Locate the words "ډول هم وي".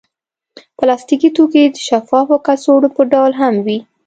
3.11-3.77